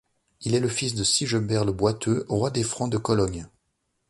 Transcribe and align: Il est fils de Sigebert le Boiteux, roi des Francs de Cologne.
Il 0.41 0.55
est 0.55 0.67
fils 0.67 0.95
de 0.95 1.03
Sigebert 1.03 1.63
le 1.63 1.73
Boiteux, 1.73 2.25
roi 2.27 2.49
des 2.49 2.63
Francs 2.63 2.91
de 2.91 2.97
Cologne. 2.97 3.47